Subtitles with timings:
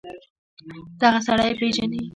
[1.01, 2.01] دغه سړى پېژنې.